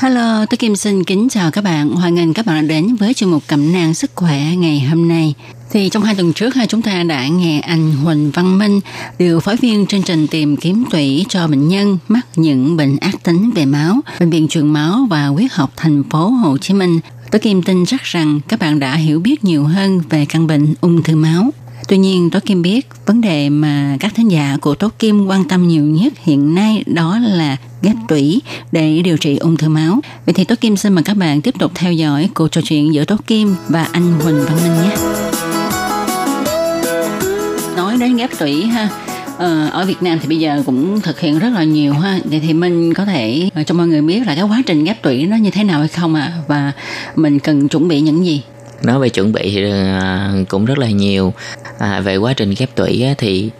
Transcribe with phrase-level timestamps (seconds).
[0.00, 1.90] Hello, tôi Kim xin kính chào các bạn.
[1.90, 5.08] Hoan nghênh các bạn đã đến với chương mục cẩm nang sức khỏe ngày hôm
[5.08, 5.34] nay.
[5.70, 8.80] Thì trong hai tuần trước chúng ta đã nghe anh Huỳnh Văn Minh,
[9.18, 13.22] điều phối viên chương trình tìm kiếm tủy cho bệnh nhân mắc những bệnh ác
[13.22, 17.00] tính về máu, bệnh viện truyền máu và huyết học thành phố Hồ Chí Minh.
[17.30, 20.74] Tôi Kim tin chắc rằng các bạn đã hiểu biết nhiều hơn về căn bệnh
[20.80, 21.50] ung thư máu.
[21.90, 25.44] Tuy nhiên, Tố Kim biết vấn đề mà các thính giả của Tố Kim quan
[25.44, 28.40] tâm nhiều nhất hiện nay đó là ghép tủy
[28.72, 30.00] để điều trị ung thư máu.
[30.26, 32.94] Vậy thì Tố Kim xin mời các bạn tiếp tục theo dõi cuộc trò chuyện
[32.94, 34.96] giữa Tố Kim và anh Huỳnh Văn Minh nhé.
[37.76, 38.88] Nói đến ghép tủy ha,
[39.38, 42.40] ờ, ở Việt Nam thì bây giờ cũng thực hiện rất là nhiều ha vậy
[42.40, 45.26] thì mình có thể ờ, cho mọi người biết là cái quá trình ghép tủy
[45.26, 46.42] nó như thế nào hay không ạ à?
[46.48, 46.72] và
[47.16, 48.42] mình cần chuẩn bị những gì
[48.82, 51.32] nói về chuẩn bị thì à, cũng rất là nhiều.
[51.78, 53.50] À, về quá trình ghép tủy á, thì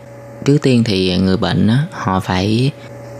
[0.45, 2.71] trước tiên thì người bệnh á, họ phải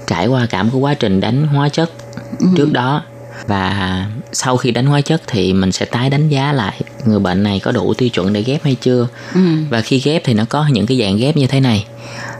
[0.08, 1.92] trải qua cả một cái quá trình đánh hóa chất
[2.40, 2.48] ừ.
[2.58, 3.04] trước đó.
[3.48, 7.44] Và sau khi đánh hóa chất thì mình sẽ tái đánh giá lại người bệnh
[7.44, 9.08] này có đủ tiêu chuẩn để ghép hay chưa.
[9.34, 9.42] Ừ.
[9.70, 11.86] và khi ghép thì nó có những cái dạng ghép như thế này.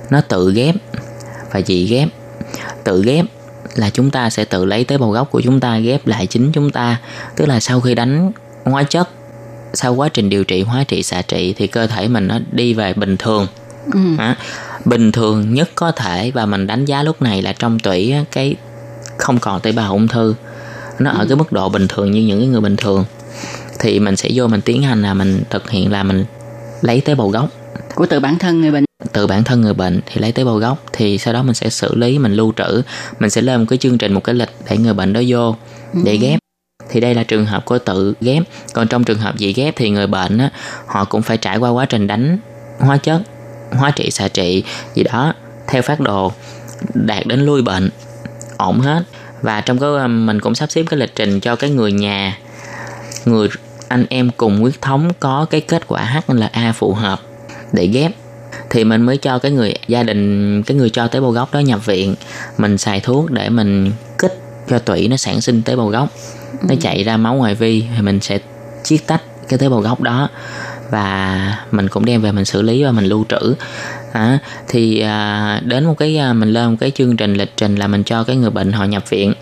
[0.10, 0.76] Nó tự ghép
[1.52, 2.08] và dị ghép.
[2.84, 3.26] Tự ghép
[3.76, 6.52] là chúng ta sẽ tự lấy tế bào gốc của chúng ta ghép lại chính
[6.52, 7.00] chúng ta.
[7.36, 8.32] Tức là sau khi đánh
[8.66, 9.10] hóa chất
[9.74, 12.74] sau quá trình điều trị hóa trị xạ trị thì cơ thể mình nó đi
[12.74, 13.48] về bình thường.
[13.94, 14.00] Ừ.
[14.18, 14.38] à,
[14.86, 18.56] bình thường nhất có thể và mình đánh giá lúc này là trong tủy cái
[19.18, 20.36] không còn tế bào ung thư.
[21.00, 21.18] Nó ừ.
[21.18, 23.06] ở cái mức độ bình thường như những cái người bình thường.
[23.80, 26.26] Thì mình sẽ vô mình tiến hành là mình thực hiện là mình
[26.82, 27.50] lấy tế bào gốc.
[27.96, 28.86] Của tự bản thân người bệnh.
[29.14, 31.70] Từ bản thân người bệnh thì lấy tế bào gốc thì sau đó mình sẽ
[31.70, 32.82] xử lý mình lưu trữ.
[33.20, 35.56] Mình sẽ lên một cái chương trình một cái lịch để người bệnh đó vô
[36.06, 36.18] để ừ.
[36.22, 36.41] ghép
[36.92, 38.44] thì đây là trường hợp của tự ghép.
[38.74, 40.50] Còn trong trường hợp dị ghép thì người bệnh á,
[40.86, 42.38] họ cũng phải trải qua quá trình đánh
[42.80, 43.22] hóa chất
[43.72, 44.64] hóa trị xạ trị
[44.96, 45.34] gì đó
[45.68, 46.32] theo phát đồ
[46.94, 47.90] đạt đến lui bệnh
[48.58, 49.04] ổn hết.
[49.42, 52.38] Và trong cái mình cũng sắp xếp cái lịch trình cho cái người nhà
[53.26, 53.50] người
[53.88, 57.20] anh em cùng huyết thống có cái kết quả HLA phù hợp
[57.74, 58.12] để ghép.
[58.70, 61.60] Thì mình mới cho cái người gia đình cái người cho tế bào gốc đó
[61.60, 62.16] nhập viện
[62.58, 63.92] mình xài thuốc để mình
[64.72, 66.10] cho tủy nó sản sinh tế bào gốc
[66.62, 66.76] nó ừ.
[66.82, 68.40] chạy ra máu ngoài vi thì mình sẽ
[68.84, 70.30] chiết tách cái tế bào gốc đó
[70.92, 73.56] và mình cũng đem về mình xử lý và mình lưu trữ
[74.12, 77.76] à, thì à, đến một cái à, mình lên một cái chương trình lịch trình
[77.76, 79.34] là mình cho cái người bệnh họ nhập viện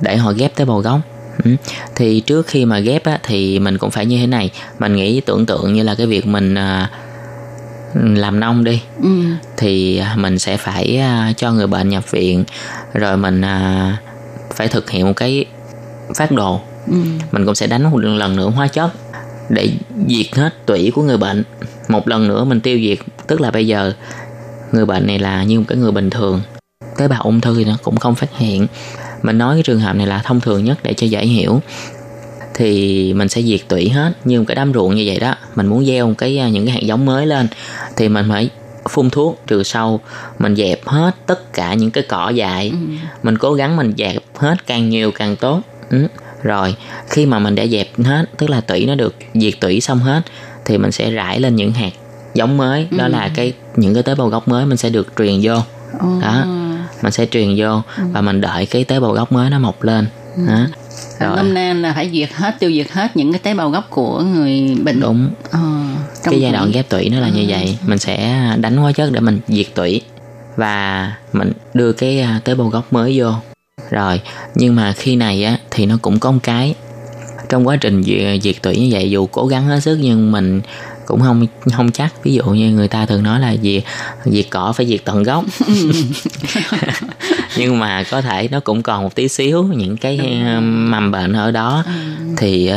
[0.00, 1.00] để họ ghép tế bào gốc
[1.44, 1.50] ừ.
[1.94, 5.20] thì trước khi mà ghép á, thì mình cũng phải như thế này mình nghĩ
[5.20, 6.90] tưởng tượng như là cái việc mình à,
[7.94, 9.08] làm nông đi ừ.
[9.56, 12.44] thì mình sẽ phải à, cho người bệnh nhập viện
[12.94, 13.96] rồi mình à,
[14.56, 15.44] phải thực hiện một cái
[16.16, 16.60] phát đồ.
[16.86, 16.96] Ừ.
[17.32, 18.90] mình cũng sẽ đánh một lần nữa hóa chất
[19.48, 19.70] để
[20.08, 21.44] diệt hết tủy của người bệnh.
[21.88, 23.92] Một lần nữa mình tiêu diệt tức là bây giờ
[24.72, 26.40] người bệnh này là như một cái người bình thường.
[26.96, 28.66] Tế bào ung thư thì nó cũng không phát hiện.
[29.22, 31.60] Mình nói cái trường hợp này là thông thường nhất để cho dễ hiểu.
[32.54, 35.34] Thì mình sẽ diệt tủy hết như một cái đám ruộng như vậy đó.
[35.54, 37.48] Mình muốn gieo một cái à, những cái hạt giống mới lên.
[37.96, 38.50] Thì mình phải
[38.88, 40.00] phun thuốc trừ sâu
[40.38, 42.76] mình dẹp hết tất cả những cái cỏ dại ừ.
[43.22, 45.60] mình cố gắng mình dẹp hết càng nhiều càng tốt
[45.90, 46.06] ừ.
[46.42, 46.76] rồi
[47.08, 50.22] khi mà mình đã dẹp hết tức là tủy nó được diệt tủy xong hết
[50.64, 51.92] thì mình sẽ rải lên những hạt
[52.34, 52.96] giống mới ừ.
[52.98, 55.54] đó là cái những cái tế bào gốc mới mình sẽ được truyền vô
[56.00, 56.06] ừ.
[56.22, 56.44] đó
[57.02, 58.04] mình sẽ truyền vô ừ.
[58.12, 60.06] và mình đợi cái tế bào gốc mới nó mọc lên
[60.36, 60.42] ừ.
[60.46, 60.66] đó
[61.20, 61.36] rồi.
[61.36, 64.20] Năm nay là phải diệt hết tiêu diệt hết những cái tế bào gốc của
[64.20, 65.00] người bệnh.
[65.00, 65.30] Đúng.
[65.50, 65.58] Ờ,
[66.24, 67.46] cái giai đoạn ghép tủy nó là như ừ.
[67.48, 67.78] vậy.
[67.86, 70.00] Mình sẽ đánh hóa chất để mình diệt tủy
[70.56, 73.32] và mình đưa cái à, tế bào gốc mới vô.
[73.90, 74.20] Rồi
[74.54, 76.74] nhưng mà khi này á thì nó cũng có một cái.
[77.48, 80.60] Trong quá trình diệt, diệt tủy như vậy dù cố gắng hết sức nhưng mình
[81.06, 82.12] cũng không không chắc.
[82.22, 83.82] Ví dụ như người ta thường nói là diệt
[84.24, 85.44] diệt cỏ phải diệt tận gốc.
[87.56, 91.50] Nhưng mà có thể nó cũng còn một tí xíu những cái mầm bệnh ở
[91.50, 91.84] đó.
[91.86, 91.92] Ừ.
[92.36, 92.70] thì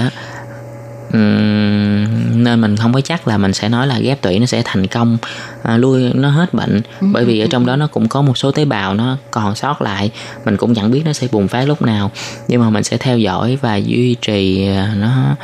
[1.14, 4.62] Ừm, nên mình không có chắc là mình sẽ nói là ghép tủy nó sẽ
[4.66, 5.18] thành công
[5.64, 6.82] à, lui nó hết bệnh.
[7.02, 9.82] Bởi vì ở trong đó nó cũng có một số tế bào nó còn sót
[9.82, 10.12] lại.
[10.46, 12.12] Mình cũng chẳng biết nó sẽ bùng phát lúc nào.
[12.48, 15.36] Nhưng mà mình sẽ theo dõi và duy trì à, nó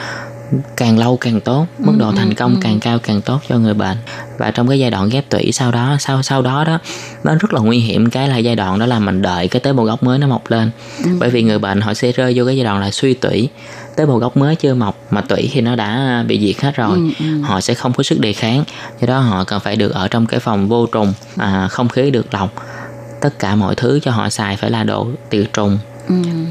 [0.77, 3.97] càng lâu càng tốt mức độ thành công càng cao càng tốt cho người bệnh.
[4.37, 6.79] Và trong cái giai đoạn ghép tủy sau đó sau sau đó đó
[7.23, 8.09] nó rất là nguy hiểm.
[8.09, 10.51] Cái là giai đoạn đó là mình đợi cái tế bào gốc mới nó mọc
[10.51, 10.71] lên.
[11.19, 13.49] Bởi vì người bệnh họ sẽ rơi vô cái giai đoạn là suy tủy.
[13.95, 16.99] Tế bào gốc mới chưa mọc mà tủy thì nó đã bị diệt hết rồi.
[17.43, 18.63] Họ sẽ không có sức đề kháng.
[19.01, 22.11] Do đó họ cần phải được ở trong cái phòng vô trùng à, không khí
[22.11, 22.53] được lọc.
[23.21, 25.77] Tất cả mọi thứ cho họ xài phải là đồ tiệt trùng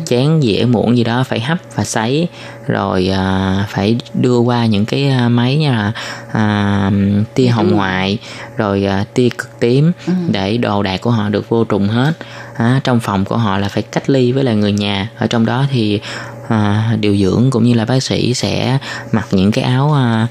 [0.06, 2.28] chén dĩa muỗng gì đó phải hấp và sấy.
[2.66, 5.92] Rồi à, phải đưa qua những cái à, máy như là
[6.32, 6.90] à,
[7.34, 8.18] tia hồng ngoại
[8.56, 9.92] rồi à, tia cực tím
[10.28, 12.12] để đồ đạc của họ được vô trùng hết.
[12.56, 15.10] À, trong phòng của họ là phải cách ly với lại người nhà.
[15.18, 16.00] Ở trong đó thì
[16.48, 18.78] à, điều dưỡng cũng như là bác sĩ sẽ
[19.12, 20.26] mặc những cái áo à,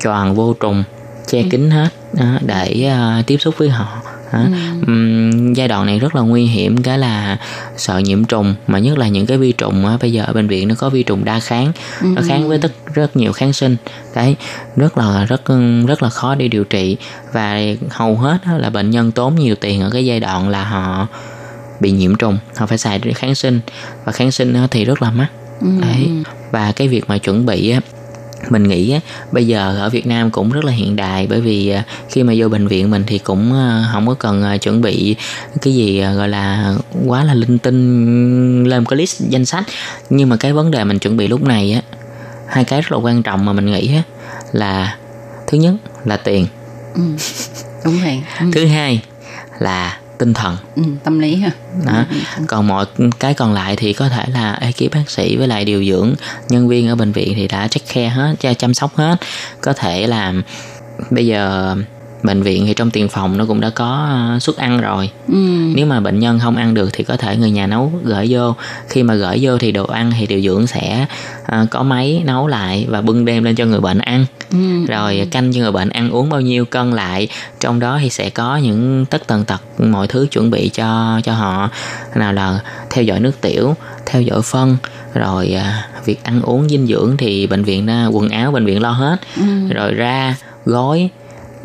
[0.00, 0.84] choàng vô trùng
[1.26, 4.02] che kín hết đó, để à, tiếp xúc với họ
[4.86, 7.38] Ừm, giai đoạn này rất là nguy hiểm cái là
[7.76, 10.48] sợ nhiễm trùng mà nhất là những cái vi trùng á, bây giờ ở bệnh
[10.48, 13.76] viện nó có vi trùng đa kháng nó kháng với tất rất nhiều kháng sinh.
[14.14, 14.36] Đấy
[14.76, 15.42] rất là rất
[15.86, 16.96] rất là khó để điều trị.
[17.32, 20.64] Và hầu hết á, là bệnh nhân tốn nhiều tiền ở cái giai đoạn là
[20.64, 21.06] họ
[21.80, 23.60] bị nhiễm trùng họ phải xài kháng sinh.
[24.04, 25.28] Và kháng sinh thì rất là mắc.
[25.80, 26.08] Đấy
[26.50, 27.80] và cái việc mà chuẩn bị á,
[28.50, 29.00] mình nghĩ á,
[29.32, 32.32] bây giờ ở Việt Nam cũng rất là hiện đại bởi vì à, khi mà
[32.36, 35.16] vô bệnh viện mình thì cũng à, không có cần à, chuẩn bị
[35.62, 36.74] cái gì à, gọi là
[37.06, 39.64] quá là linh tinh lên một cái list danh sách.
[40.10, 41.80] Nhưng mà cái vấn đề mình chuẩn bị lúc này á
[42.46, 44.02] hai cái rất là quan trọng mà mình nghĩ á
[44.52, 44.96] là
[45.46, 46.46] thứ nhất là tiền.
[47.84, 48.22] Đúng vậy.
[48.40, 48.46] Ừ.
[48.54, 49.02] thứ hai
[49.58, 50.56] là tinh thần.
[50.76, 51.50] Ừ, tâm lý ha.
[51.86, 52.04] Đó.
[52.46, 52.86] còn mọi
[53.20, 56.14] cái còn lại thì có thể là ekip bác sĩ với lại điều dưỡng
[56.48, 59.16] nhân viên ở bệnh viện thì đã check care hết cho chăm sóc hết.
[59.60, 60.32] Có thể là
[61.10, 61.76] bây giờ
[62.26, 65.10] bệnh viện thì trong tiền phòng nó cũng đã có ờ, suất ăn rồi.
[65.28, 65.34] Ừ.
[65.74, 68.54] nếu mà bệnh nhân không ăn được thì có thể người nhà nấu gửi vô.
[68.88, 71.06] Khi mà gửi vô thì đồ ăn thì điều dưỡng sẽ
[71.46, 74.26] ờ, có máy nấu lại và bưng đem lên cho người bệnh ăn.
[74.50, 74.86] Ừ.
[74.88, 77.28] rồi canh cho người bệnh ăn uống bao nhiêu cân lại.
[77.60, 81.32] Trong đó thì sẽ có những tất tần tật mọi thứ chuẩn bị cho cho
[81.32, 81.70] họ.
[82.14, 83.74] Nào là theo dõi nước tiểu
[84.06, 84.76] theo dõi phân
[85.14, 88.82] rồi à, việc ăn uống dinh dưỡng thì bệnh viện à, quần áo bệnh viện
[88.82, 89.16] lo hết.
[89.74, 91.10] Rồi ra gói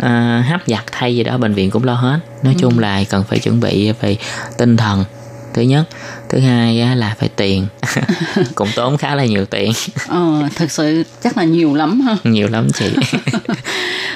[0.02, 2.20] à, hấp giặt thay gì đó bệnh viện cũng lo hết.
[2.44, 4.18] Nói chung là cần phải chuẩn bị về
[4.58, 5.06] tinh thần
[5.54, 5.84] thứ nhất.
[6.30, 7.68] Thứ hai là phải tiền.
[8.56, 9.72] Cũng tốn khá là nhiều tiền.
[10.08, 12.16] Ờ, thật sự chắc là nhiều lắm ha.
[12.32, 12.90] Nhiều lắm chị.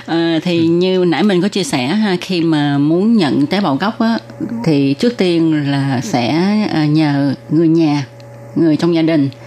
[0.06, 3.76] Ờ, thì như nãy mình có chia sẻ ha khi mà muốn nhận tế bào
[3.76, 4.18] gốc á
[4.66, 6.30] thì trước tiên là sẽ
[6.74, 8.06] à, nhờ người nhà
[8.56, 9.45] người trong gia đình à,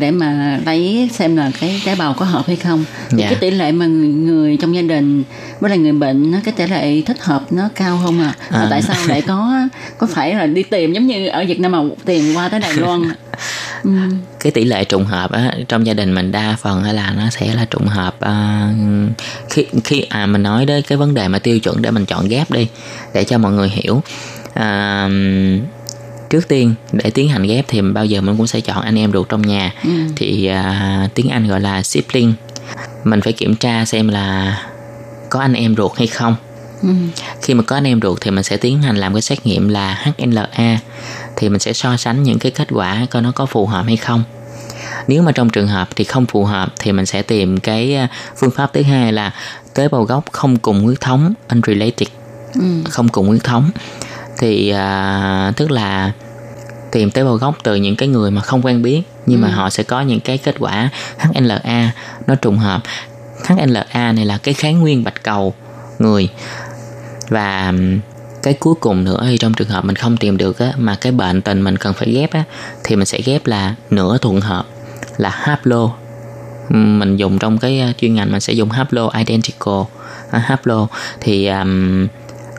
[0.00, 3.26] để mà lấy xem là cái tế bào có hợp hay không thì Dạ.
[3.26, 5.24] cái tỷ lệ mà người, người trong gia đình
[5.60, 8.58] với lại người bệnh nó cái tỷ lệ thích hợp nó cao không à, Và
[8.60, 8.66] À.
[8.70, 9.52] tại sao lại có
[9.98, 12.74] có phải là đi tìm giống như ở Việt Nam mà tiền qua tới Đài
[12.74, 13.02] Loan
[13.82, 13.90] ừ.
[14.40, 17.54] cái tỷ lệ trùng hợp á, trong gia đình mình đa phần là nó sẽ
[17.54, 18.68] là trùng hợp à,
[19.50, 22.28] khi khi à mình nói đến cái vấn đề mà tiêu chuẩn để mình chọn
[22.28, 22.68] ghép đi
[23.14, 24.02] để cho mọi người hiểu
[24.54, 25.08] à,
[26.30, 29.12] trước tiên để tiến hành ghép thì bao giờ mình cũng sẽ chọn anh em
[29.12, 29.74] ruột trong nhà.
[30.16, 32.34] Thì à, tiếng Anh gọi là sibling.
[33.04, 34.58] Mình phải kiểm tra xem là
[35.30, 36.36] có anh em ruột hay không.
[37.42, 39.68] Khi mà có anh em ruột thì mình sẽ tiến hành làm cái xét nghiệm
[39.68, 40.78] là HLA
[41.36, 43.96] thì mình sẽ so sánh những cái kết quả coi nó có phù hợp hay
[43.96, 44.24] không.
[45.08, 48.08] Nếu mà trong trường hợp thì không phù hợp thì mình sẽ tìm cái à,
[48.36, 49.32] phương pháp thứ hai là
[49.74, 52.08] tế bào gốc không cùng huyết thống unrelated.
[52.90, 53.70] Không cùng huyết thống
[54.38, 56.12] thì à, tức là
[56.92, 59.70] tìm tế bào gốc từ những cái người mà không quen biết nhưng mà họ
[59.70, 61.90] sẽ có những cái kết quả HLA
[62.26, 62.82] nó trùng hợp.
[63.44, 65.54] HLA này là cái kháng nguyên bạch cầu
[65.98, 66.28] người.
[67.28, 67.72] Và
[68.42, 71.12] cái cuối cùng nữa thì trong trường hợp mình không tìm được á, mà cái
[71.12, 72.44] bệnh tình mình cần phải ghép á,
[72.84, 74.64] thì mình sẽ ghép là nửa thuận hợp
[75.16, 75.90] là haplo
[76.68, 79.82] mình dùng trong cái uh, chuyên ngành mình sẽ dùng haplo identical.
[80.30, 80.86] À, haplo
[81.20, 82.08] thì ừm,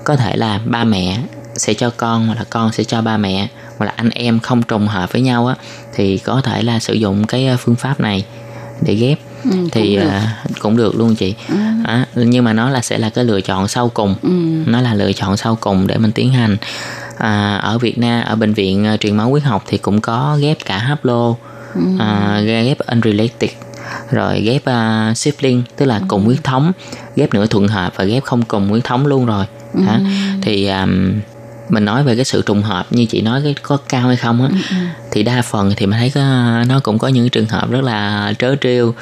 [0.04, 1.20] có thể là ba mẹ
[1.58, 3.48] sẽ cho con hoặc là con sẽ cho ba mẹ
[3.78, 5.56] hoặc là anh em không trùng hợp với nhau á
[5.94, 8.26] thì có thể là sử dụng cái uh, phương pháp này
[8.82, 9.20] để ghép.
[9.72, 10.10] Thì cũng được.
[10.10, 11.36] à, cũng được luôn chị.
[11.84, 14.16] À, nhưng mà nó là sẽ là cái lựa chọn sau cùng.
[14.66, 16.58] Nó là lựa chọn sau cùng để mình tiến hành.
[17.18, 20.38] À, ở Việt Nam ở bệnh viện à, truyền máu huyết học thì cũng có
[20.42, 21.36] ghép cả haplo
[22.00, 23.52] à, ghép unrelated
[24.12, 26.72] rồi ghép uh, sibling tức là cùng huyết thống
[27.16, 29.46] ghép nửa thuận hợp và ghép không cùng huyết thống luôn rồi.
[29.86, 30.00] Hả?
[30.42, 31.14] thì um,
[31.70, 34.42] mình nói về cái sự trùng hợp như chị nói cái có cao hay không
[34.42, 34.50] á
[35.12, 36.22] thì đa phần thì mình thấy có,
[36.68, 38.94] nó cũng có những trường hợp rất là trớ trêu.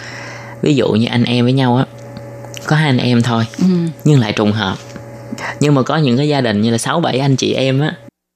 [0.61, 1.85] Ví dụ như anh em với nhau á
[2.67, 3.65] có hai anh em thôi ừ.
[4.03, 4.77] nhưng lại trùng hợp.
[5.59, 7.93] Nhưng mà có những cái gia đình như là sáu bảy anh chị em á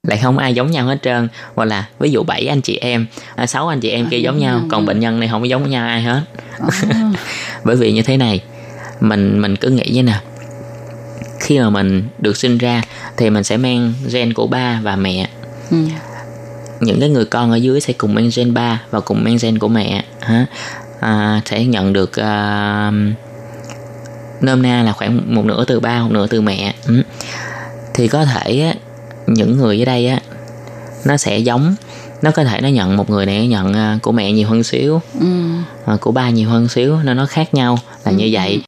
[0.07, 1.27] lại không ai giống nhau hết trơn.
[1.55, 3.05] Hoặc là ví dụ bảy anh chị em
[3.35, 5.69] à, sáu anh chị em kia giống nhau còn bệnh nhân này không có giống
[5.69, 6.21] nhau ai hết.
[6.89, 7.11] À.
[7.63, 8.41] bởi vì như thế này
[8.99, 10.19] mình mình cứ nghĩ như nè
[11.49, 12.81] khi mà mình được sinh ra
[13.17, 15.29] thì mình sẽ mang gen của ba và mẹ
[15.71, 15.77] Ừ.
[16.79, 19.59] những cái người con ở dưới sẽ cùng mang gen ba và cùng mang gen
[19.59, 20.45] của mẹ ha
[20.99, 22.91] à, sẽ nhận được à,
[24.41, 27.03] nôm na là khoảng một nửa từ ba một nửa từ mẹ ừ.
[27.93, 28.73] thì có thể
[29.27, 30.19] những người ở đây á
[31.05, 31.75] nó sẽ giống
[32.21, 35.01] nó có thể nó nhận một người này nhận à, của mẹ nhiều hơn xíu
[35.19, 35.25] Ừ.
[35.85, 38.61] à, của ba nhiều hơn xíu nên nó khác nhau là như vậy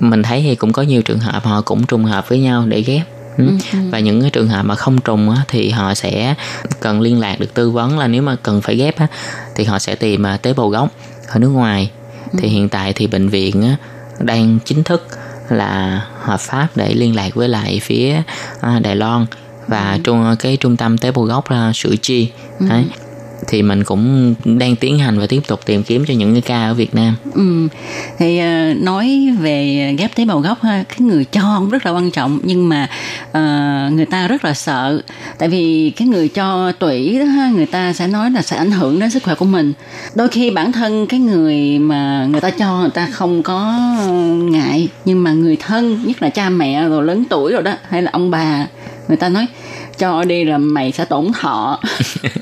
[0.00, 2.80] mình thấy thì cũng có nhiều trường hợp họ cũng trùng hợp với nhau để
[2.80, 3.06] ghép.
[3.38, 3.44] Ừ.
[3.90, 6.34] và những cái trường hợp mà không trùng á, thì họ sẽ
[6.80, 9.06] cần liên lạc được tư vấn là nếu mà cần phải ghép á,
[9.54, 10.88] thì họ sẽ tìm à, tế bào gốc
[11.28, 11.90] ở nước ngoài.
[12.38, 13.76] Thì hiện tại thì bệnh viện á,
[14.18, 15.08] đang chính thức
[15.48, 18.22] là hợp pháp để liên lạc với lại phía
[18.60, 19.26] à, Đài Loan
[19.66, 21.72] và trung cái trung tâm tế bào gốc là
[22.02, 22.84] Chi đấy
[23.48, 26.64] thì mình cũng đang tiến hành và tiếp tục tìm kiếm cho những cái ca
[26.64, 27.68] ở Việt Nam Ừ.
[28.18, 31.92] Thì ờ, nói về ghép tế bào gốc ha, cái người cho cũng rất là
[31.92, 32.88] quan trọng nhưng mà
[33.28, 35.02] uh, người ta rất là sợ
[35.38, 38.70] tại vì cái người cho tủy đó ha, người ta sẽ nói là sẽ ảnh
[38.70, 39.72] hưởng đến sức khỏe của mình.
[40.14, 43.72] Đôi khi bản thân cái người mà người ta cho người ta không có
[44.34, 48.02] ngại nhưng mà người thân nhất là cha mẹ rồi lớn tuổi rồi đó hay
[48.02, 48.66] là ông bà
[49.08, 49.46] người ta nói
[49.98, 51.80] cho đi là mày sẽ tổn thọ.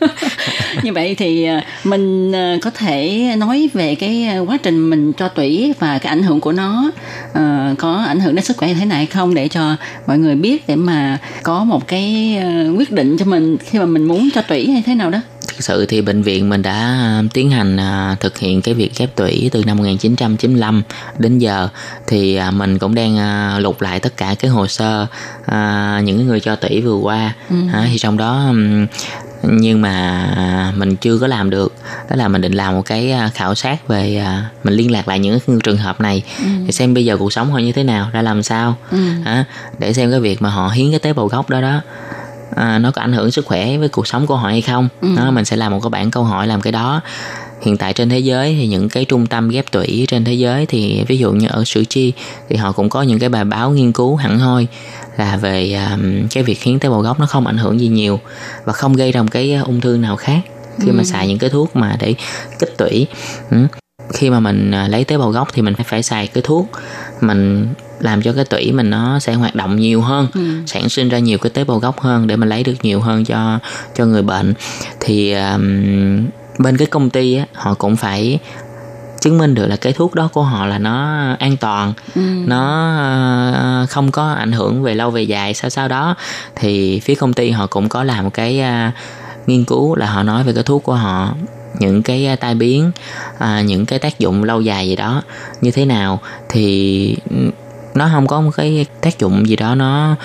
[0.83, 5.13] Như vậy thì ờ, mình ờ, có thể nói về cái ờ, quá trình mình
[5.13, 6.91] cho tủy và cái ảnh hưởng của nó.
[7.33, 9.35] Ờ, có ảnh hưởng đến sức khỏe như thế nào hay không?
[9.35, 12.39] Để cho mọi người biết để mà có một cái
[12.77, 15.19] quyết định cho mình khi mà mình muốn cho tủy hay thế nào đó
[15.57, 18.93] Thực sự thì bệnh viện mình đã à, tiến hành à, thực hiện cái việc
[18.99, 20.83] ghép tủy từ năm 1995
[21.19, 21.69] đến giờ.
[22.07, 23.19] Thì à, mình cũng đang
[23.59, 25.07] lục lại tất cả cái hồ sơ
[26.03, 27.35] những người cho tủy vừa qua.
[27.73, 28.53] À, thì trong đó
[29.43, 31.75] nhưng mà mình chưa có làm được.
[32.11, 34.25] Đó là mình định làm một cái khảo sát về
[34.65, 36.23] mình liên lạc lại những trường hợp này.
[36.67, 38.77] Để xem bây giờ cuộc sống họ như thế nào ra làm sao.
[39.25, 39.45] À,
[39.79, 41.81] để xem cái việc mà họ hiến cái tế bào gốc đó đó
[42.57, 44.89] à, nó có ảnh hưởng sức khỏe với cuộc sống của họ hay không.
[45.17, 47.01] Đó mình sẽ làm một cái bảng câu hỏi làm cái đó.
[47.63, 50.67] Hiện tại trên thế giới thì những cái trung tâm ghép tủy trên thế giới
[50.67, 52.13] thì ví dụ như ở Sủi Chi
[52.49, 54.67] thì họ cũng có những cái bài báo nghiên cứu hẳn hoi
[55.17, 58.21] là về um, cái việc hiến tế bào gốc nó không ảnh hưởng gì nhiều
[58.65, 60.41] và không gây ra một cái ung thư nào khác
[60.79, 62.15] khi mà xài những cái thuốc mà để
[62.59, 63.07] kích tủy.
[63.51, 63.57] Ừ.
[64.13, 66.71] khi mà mình à, lấy tế bào gốc thì mình phải phải xài cái thuốc
[67.21, 67.67] mình
[68.03, 70.29] làm cho cái tủy mình nó sẽ hoạt động nhiều hơn
[70.67, 73.25] sản sinh ra nhiều cái tế bào gốc hơn để mình lấy được nhiều hơn
[73.25, 73.59] cho
[73.95, 74.55] cho người bệnh.
[75.01, 76.27] Thì um,
[76.59, 78.39] bên cái công ty á, họ cũng phải
[79.21, 81.93] chứng minh được là cái thuốc đó của họ là nó an toàn
[82.47, 82.95] nó
[83.55, 86.15] ờ, không có ảnh hưởng về lâu về dài sao sao đó.
[86.57, 88.93] Thì phía công ty họ cũng có làm cái à,
[89.47, 91.35] nghiên cứu là họ nói về cái thuốc của họ
[91.79, 92.91] những cái à, tai biến
[93.39, 95.23] à, những cái tác dụng lâu dài gì đó
[95.61, 96.21] như thế nào.
[96.49, 97.37] Thì ừ,
[97.95, 100.17] nó không có một cái tác dụng gì đó nó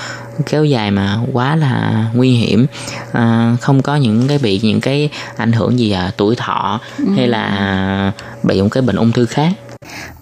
[0.46, 2.66] kéo dài mà quá là nguy hiểm.
[3.12, 6.80] À, không có những cái bị những cái ảnh hưởng gì à, tuổi thọ
[7.16, 9.54] hay là bị một cái bệnh ung thư khác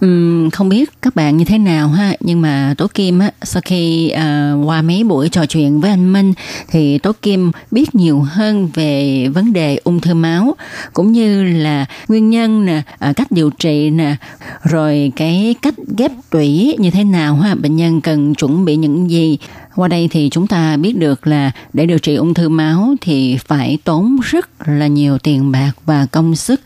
[0.06, 3.62] Uhm, không biết các bạn như thế nào ha nhưng mà Tố Kim á sau
[3.66, 6.34] khi à, qua mấy buổi trò chuyện với anh Minh
[6.68, 10.56] thì Tố Kim biết nhiều hơn về vấn đề ung thư máu
[10.94, 14.16] cũng như là nguyên nhân nè à, cách điều trị nè
[14.64, 19.10] rồi cái cách ghép tủy như thế nào ha bệnh nhân cần chuẩn bị những
[19.10, 19.38] gì.
[19.76, 23.38] Qua đây thì chúng ta biết được là để điều trị ung thư máu thì
[23.38, 26.62] phải tốn rất là nhiều tiền bạc và công sức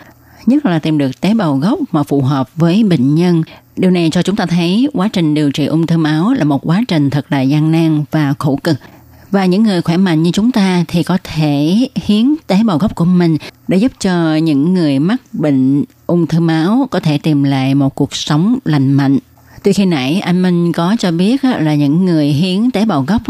[0.50, 3.44] nhất là tìm được tế bào gốc mà phù hợp với bệnh nhân.
[3.78, 6.68] Điều này cho chúng ta thấy quá trình điều trị ung thư máu là một
[6.68, 8.78] quá trình thật là gian nan và khổ cực.
[9.32, 12.96] Và những người khỏe mạnh như chúng ta thì có thể hiến tế bào gốc
[12.96, 13.38] của mình
[13.68, 17.96] để giúp cho những người mắc bệnh ung thư máu có thể tìm lại một
[17.96, 19.20] cuộc sống lành mạnh.
[19.64, 23.22] Tuy khi nãy anh Minh có cho biết là những người hiến tế bào gốc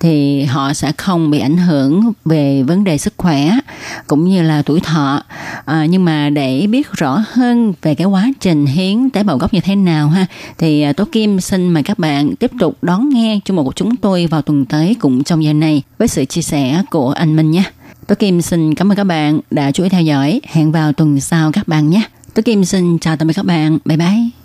[0.00, 3.58] thì họ sẽ không bị ảnh hưởng về vấn đề sức khỏe
[4.06, 5.22] cũng như là tuổi thọ.
[5.64, 9.54] À, nhưng mà để biết rõ hơn về cái quá trình hiến tế bào gốc
[9.54, 10.26] như thế nào ha,
[10.58, 13.72] thì ờ, Tố Kim xin mời các bạn tiếp tục đón nghe chương mục của
[13.76, 17.36] chúng tôi vào tuần tới cũng trong giờ này với sự chia sẻ của anh
[17.36, 17.64] Minh nhé.
[18.06, 20.40] Tố Kim xin cảm ơn các bạn đã chú ý theo dõi.
[20.44, 22.02] Hẹn vào tuần sau các bạn nhé.
[22.34, 23.78] Tố Kim xin chào tạm biệt các bạn.
[23.84, 24.39] Bye bye.